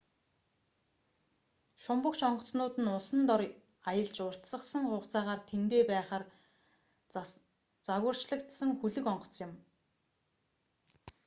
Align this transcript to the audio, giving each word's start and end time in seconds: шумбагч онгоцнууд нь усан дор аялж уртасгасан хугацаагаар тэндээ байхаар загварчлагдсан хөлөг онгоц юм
шумбагч 1.83 2.19
онгоцнууд 2.29 2.75
нь 2.83 2.93
усан 2.99 3.21
дор 3.29 3.41
аялж 3.89 4.17
уртасгасан 4.29 4.83
хугацаагаар 4.87 5.41
тэндээ 5.49 5.83
байхаар 5.91 6.23
загварчлагдсан 7.87 8.69
хөлөг 8.79 9.05
онгоц 9.13 9.33
юм 9.45 9.51